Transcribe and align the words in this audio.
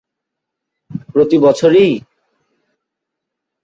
প্রতিবছর 1.11 1.71
ই! 1.81 1.91